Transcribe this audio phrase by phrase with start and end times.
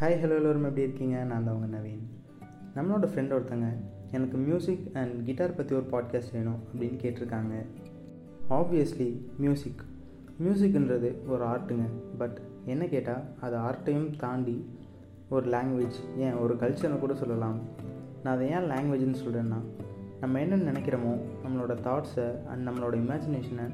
[0.00, 0.64] Hi hello எல்லோரும்.
[0.64, 1.24] எப்படி இருக்கீங்க?
[1.24, 2.02] நான் தான் உங்கள் நவீன்.
[2.74, 3.64] நம்மளோட ஃப்ரெண்ட் ஒருத்தங்க
[4.12, 7.54] எனக்கு மியூசிக் அண்ட் கிட்டார் பற்றி ஒரு பாட்காஸ்ட் வேணும் அப்படின்னு கேட்டிருக்காங்க.
[8.50, 9.08] ஆப்வியஸ்லி
[9.38, 9.80] மியூசிக்
[10.42, 11.86] மியூசிக்ன்றது ஒரு ஆர்ட்டுங்க
[12.18, 14.68] பட் என்ன கேட்டால் அது ஆர்ட்டையும் தாண்டி
[15.28, 16.34] ஒரு லாங்குவேஜ் ஏன்?
[16.34, 17.58] ஒரு கல்ச்சர்னு கூட சொல்லலாம்.
[18.22, 19.60] நான் அதை ஏன் லாங்குவேஜ்னு சொல்கிறேன்னா
[20.20, 23.66] நம்ம என்ன நினைக்கிறோமோ நம்மளோட தாட்ஸை அண்ட் நம்மளோட இமேஜினேஷனை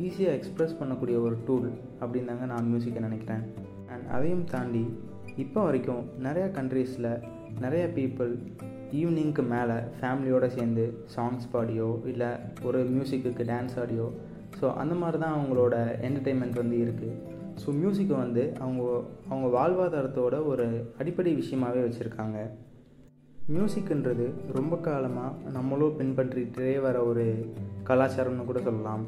[0.00, 1.70] ஈஸியாக எக்ஸ்ப்ரெஸ் பண்ணக்கூடிய ஒரு டூல்
[2.00, 3.42] அப்படின்னு தாங்க நான் மியூசிக்கை நினைக்கிறேன்.
[3.88, 4.86] அண்ட் அதையும் தாண்டி
[5.36, 7.22] இப்போ வரைக்கும் நிறையா கண்ட்ரீஸில்
[7.60, 8.38] நிறைய பீப்புள்
[8.92, 12.28] ஈவினிங்க்கு மேலே ஃபேமிலியோடு சேர்ந்து சாங்ஸ் பாடியோ இல்லை
[12.62, 14.12] ஒரு மியூசிக்கு டான்ஸ் ஆடியோ
[14.60, 17.16] ஸோ அந்த மாதிரி தான் அவங்களோட என்டர்டெயின்மெண்ட் வந்து இருக்குது
[17.62, 22.38] ஸோ மியூசிக்கை வந்து அவங்க அவங்க வாழ்வாதாரத்தோட ஒரு அடிப்படை விஷயமாகவே வச்சுருக்காங்க.
[23.48, 27.52] மியூசிக்ன்றது ரொம்ப காலமாக நம்மளும் பின்பற்றிகிட்டே வர ஒரு
[27.84, 29.06] கலாச்சாரம்னு கூட சொல்லலாம்.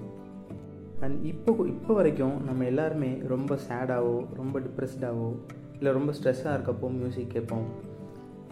[1.01, 5.37] அண்ட் இப்போ இப்போ வரைக்கும் நம்ம எல்லாருமே ரொம்ப சேடாகவோ ரொம்ப டிப்ரெஸ்டாகவோ
[5.79, 7.67] இல்லை ரொம்ப ஸ்ட்ரெஸ்ஸாக இருக்கப்போ மியூசிக் கேட்போம்.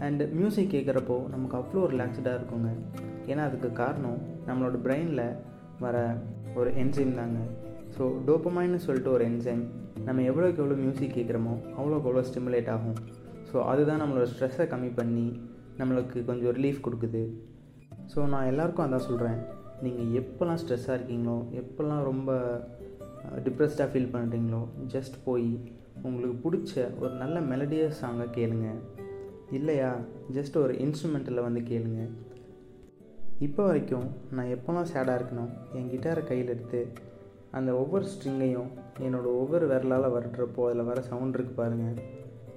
[0.07, 2.71] அண்டு மியூசிக் கேட்குறப்போ நமக்கு அவ்வளோ ரிலாக்ஸ்டாக இருக்குங்க.
[3.31, 5.25] ஏன்னா அதுக்கு காரணம் நம்மளோட பிரெயினில்
[5.85, 5.97] வர
[6.59, 7.41] ஒரு என்சைம் தாங்க.
[7.97, 9.63] ஸோ டோப்பமாயின்னு சொல்லிட்டு ஒரு என்சைம்
[10.07, 12.99] நம்ம எவ்வளோக்கு எவ்வளோ மியூசிக் கேட்குறோமோ அவ்வளோக்கு எவ்வளோ ஸ்டிமுலேட் ஆகும்.
[13.51, 15.27] ஸோ அதுதான் நம்மளோட ஸ்ட்ரெஸ்ஸை கம்மி பண்ணி
[15.81, 17.23] நம்மளுக்கு கொஞ்சம் ரிலீஃப் கொடுக்குது.
[18.13, 19.39] ஸோ நான் எல்லாருக்கும் அதான் சொல்கிறேன்
[19.85, 22.31] நீங்கள் எப்போல்லாம் ஸ்ட்ரெஸ்ஸாக இருக்கீங்களோ எப்போல்லாம் ரொம்ப
[23.47, 24.61] டிப்ரெஸ்டாக ஃபீல் பண்ணுறீங்களோ
[24.95, 25.51] ஜஸ்ட் போய்
[26.03, 28.71] உங்களுக்கு பிடிச்ச ஒரு நல்ல மெலடியஸ் சாங்கை கேளுங்க.
[29.51, 29.99] இல்லையா?
[30.33, 32.09] ஜஸ்ட் ஒரு இன்ஸ்ட்ருமெண்ட்டில் வந்து கேளுங்க.
[33.39, 36.89] இப்போ வரைக்கும் நான் எப்போல்லாம் சேடாக இருக்கணும் என் கிட்டாரை கையில் எடுத்து
[37.51, 38.69] அந்த ஒவ்வொரு ஸ்ட்ரிங்கையும்
[39.01, 42.05] என்னோடய ஒவ்வொரு விரலால் வரட்டுறப்போ அதில் வர சவுண்ட் இருக்குது பாருங்கள்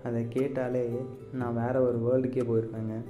[0.03, 0.89] அதை கேட்டாலே
[1.33, 3.03] நான் வேறு ஒரு வேர்ல்டுக்கே போயிருப்பேங்க.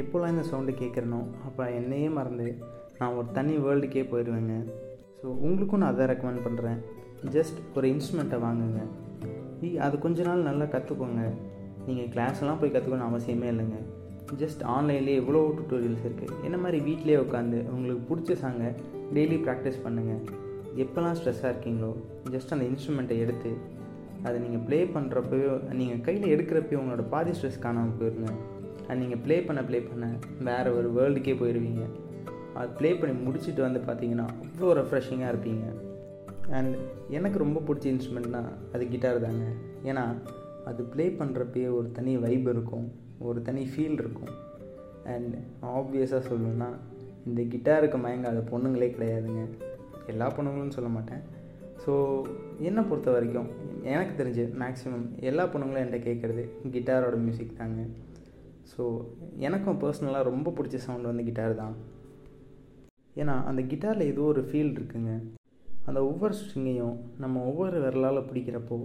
[0.00, 2.46] எப்போல்லாம் இந்த சவுண்டு கேட்குறனோ அப்போ என்னையே மறந்து
[2.98, 4.54] நான் ஒரு தனி வேர்ல்டுக்கே போயிடுவேங்க
[5.18, 6.78] ஸோ உங்களுக்கும் நான் அதை ரெக்கமெண்ட் பண்ணுறேன்
[7.34, 8.80] ஜஸ்ட் ஒரு இன்ஸ்ட்ருமெண்ட்டை வாங்குங்க.
[9.86, 11.22] அது கொஞ்ச நாள் நல்லா கற்றுக்கோங்க
[11.86, 13.78] நீங்கள் கிளாஸ்லாம் போய் கற்றுக்கணும் அவசியமே இல்லைங்க.
[14.40, 18.70] ஜஸ்ட் ஆன்லைன்லேயே எவ்வளோ டுட்டோரியல்ஸ் இருக்குது என்ன மாதிரி வீட்லேயே உட்காந்து உங்களுக்கு பிடிச்ச சாங்கை
[19.14, 20.22] டெய்லி ப்ராக்டிஸ் பண்ணுங்கள்
[20.84, 21.90] எப்போல்லாம் ஸ்ட்ரெஸ்ஸாக இருக்கீங்களோ
[22.30, 23.50] ஜஸ்ட் அந்த இன்ஸ்ட்ருமெண்ட்டை எடுத்து
[24.22, 25.38] அதை நீங்கள் ப்ளே பண்ணுறப்போ
[25.80, 28.32] நீங்கள் கையில் எடுக்கிறப்போ உங்களோட பாதி ஸ்ட்ரெஸ் காணாமல் போயிருங்க.
[28.88, 30.06] அண்ட் நீங்கள் ப்ளே பண்ண ப்ளே பண்ண
[30.48, 31.84] வேறு ஒரு வேர்ல்டுக்கே போயிடுவீங்க
[32.54, 35.64] அது ப்ளே பண்ணி முடிச்சுட்டு வந்து பார்த்தீங்கன்னா அவ்வளோ ரெஃப்ரெஷிங்காக இருப்பீங்க.
[36.50, 36.74] அண்ட்
[37.16, 38.42] எனக்கு ரொம்ப பிடிச்ச இன்ஸ்ட்ருமெண்ட்னா
[38.72, 39.46] அது கிட்டார் தாங்க.
[39.84, 40.04] ஏன்னா
[40.64, 42.86] அது ப்ளே பண்ணுறப்பயே ஒரு தனி வைப் இருக்கும்.
[43.18, 44.32] ஒரு தனி ஃபீல் இருக்கும்.
[45.14, 46.68] அண்ட் ஆப்வியஸாக சொல்லணுன்னா
[47.26, 49.44] இந்த கிட்டாருக்கு மயங்காத பொண்ணுங்களே கிடையாதுங்க.
[50.06, 51.22] எல்லா பொண்ணுங்களும் சொல்ல மாட்டேன்.
[51.84, 51.92] ஸோ
[52.58, 53.48] என்னை பொறுத்த வரைக்கும்
[53.82, 57.80] எனக்கு தெரிஞ்சு மேக்ஸிமம் எல்லா பொண்ணுங்களும் என்கிட்ட கேட்குறது கிட்டாரோட மியூசிக் தாங்க.
[58.76, 58.84] ஸோ
[59.46, 61.74] எனக்கும் பர்சனலாக ரொம்ப பிடிச்ச சவுண்ட் வந்து கிட்டார் தான்.
[63.20, 65.12] ஏன்னா அந்த கிட்டாரில் ஏதோ ஒரு ஃபீல் இருக்குங்க.
[65.88, 68.78] அந்த ஒவ்வொரு ஸ்ட்ரிங்கையும் நம்ம ஒவ்வொரு விரலால் பிடிக்கிறப்போ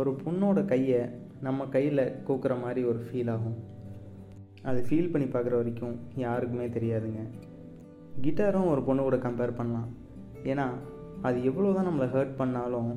[0.00, 1.00] ஒரு பொண்ணோட கையை
[1.46, 3.58] நம்ம கையில் கூக்குற மாதிரி ஒரு ஃபீல் ஆகும்.
[4.70, 7.22] அது ஃபீல் பண்ணி பார்க்குற வரைக்கும் யாருக்குமே தெரியாதுங்க.
[8.24, 9.88] கிட்டாரும் ஒரு பொண்ணு கூட கம்பேர் பண்ணலாம்.
[10.50, 10.66] ஏன்னா
[11.28, 12.90] அது எவ்வளோ தான் நம்மளை ஹர்ட் பண்ணாலும்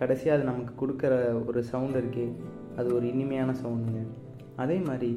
[0.00, 1.12] கடைசியாக அது நமக்கு கொடுக்குற
[1.48, 2.26] ஒரு சவுண்ட் இருக்கே
[2.78, 4.02] அது ஒரு இனிமையான சவுண்டுங்க
[4.62, 5.10] அதே மாதிரி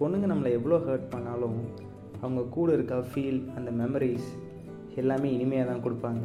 [0.00, 1.58] பொண்ணுங்க நம்மளை எவ்வளோ ஹர்ட் பண்ணாலும்
[2.20, 4.28] அவங்க கூட இருக்க ஃபீல் அந்த மெமரிஸ்
[4.94, 6.24] எல்லாமே இனிமையாக தான் கொடுப்பாங்க.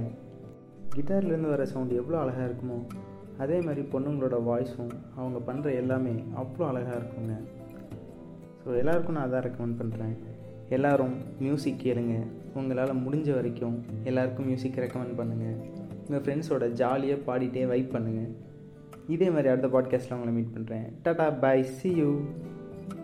[0.95, 2.77] கிட்டார்லேருந்து வர சவுண்ட் எவ்வளோ அழகாக இருக்குமோ
[3.37, 7.33] அதே மாதிரி பொண்ணுங்களோட வாய்ஸும் அவங்க பண்ணுற எல்லாமே அவ்வளோ அழகாக இருக்குங்க.
[8.63, 10.15] ஸோ எல்லாருக்கும் நான் அதான் ரெக்கமெண்ட் பண்ணுறேன்
[10.69, 12.15] எல்லோரும் மியூசிக் கேளுங்க.
[12.53, 15.57] உங்களால் முடிஞ்ச வரைக்கும் எல்லாருக்கும் மியூசிக் ரெக்கமெண்ட் பண்ணுங்கள்
[16.07, 18.31] உங்கள் ஃப்ரெண்ட்ஸோட ஜாலியாக பாடிட்டே வைப் பண்ணுங்கள்
[19.07, 22.09] இதே மாதிரி அடுத்த பாட்காஸ்ட்டில் உங்களை மீட் பண்ணுறேன் டாட்டா பாய் சி யூ